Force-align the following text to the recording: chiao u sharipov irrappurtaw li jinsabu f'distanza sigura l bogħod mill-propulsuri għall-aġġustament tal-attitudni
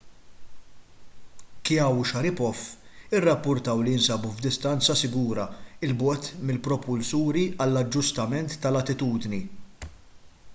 chiao 1.67 1.91
u 2.03 2.07
sharipov 2.11 2.63
irrappurtaw 3.19 3.83
li 3.89 3.93
jinsabu 3.97 4.33
f'distanza 4.39 4.97
sigura 5.03 5.47
l 5.91 5.97
bogħod 6.01 6.31
mill-propulsuri 6.49 7.45
għall-aġġustament 7.53 8.59
tal-attitudni 8.65 9.43